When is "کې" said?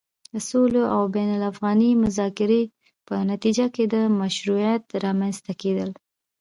3.75-3.83